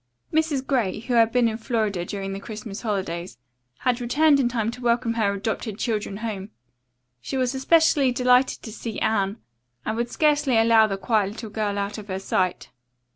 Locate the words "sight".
12.17-12.69